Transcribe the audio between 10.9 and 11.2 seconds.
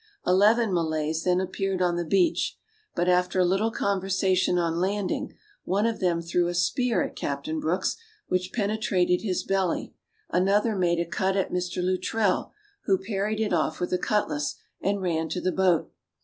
a